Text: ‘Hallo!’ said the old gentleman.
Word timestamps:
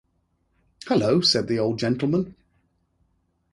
‘Hallo!’ 0.87 1.21
said 1.21 1.47
the 1.47 1.59
old 1.59 1.77
gentleman. 1.77 2.35